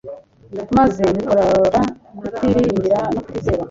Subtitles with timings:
[0.77, 1.81] maze bikorora
[2.19, 3.59] kutiringira no kutizera.